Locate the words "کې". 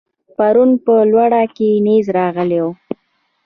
1.55-1.69